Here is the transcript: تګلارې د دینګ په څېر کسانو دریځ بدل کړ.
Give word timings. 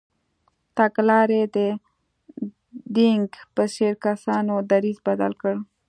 تګلارې 0.77 1.41
د 1.55 1.57
دینګ 2.95 3.27
په 3.55 3.63
څېر 3.73 3.93
کسانو 4.05 4.53
دریځ 4.71 4.97
بدل 5.07 5.33
کړ. 5.41 5.55